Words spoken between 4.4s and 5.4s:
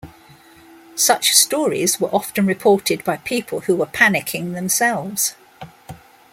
themselves.